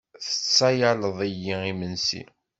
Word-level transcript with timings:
Tettsayaleḍ-iyi 0.23 1.55
imensi. 1.71 2.21